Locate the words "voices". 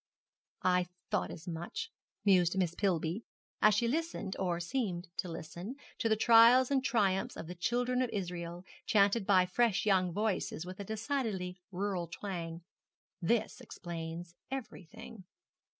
10.11-10.65